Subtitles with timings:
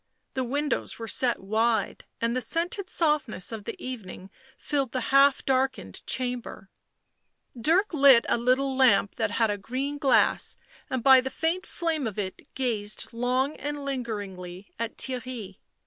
[0.33, 5.45] The windows were set wide, and the scented softness of the evening filled the half
[5.45, 6.71] darkened chamber;
[7.55, 10.57] Dirk lit a little lamp that had a green glass,
[10.89, 15.59] and by the faint flame of it gazed long and lingeringly at Theirry.